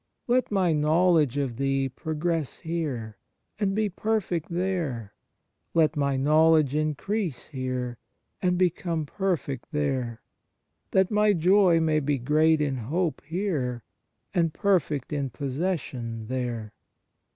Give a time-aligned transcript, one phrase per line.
[0.25, 3.19] Let my knowledge of Thee progress here,
[3.59, 5.13] and be perfect there;
[5.75, 7.99] let my love increase here,
[8.41, 10.21] and become 30 ON THE NATURE OF GRACE perfect there,
[10.89, 13.83] that my joy may be great in hope here,
[14.33, 16.73] and perfect in possession there.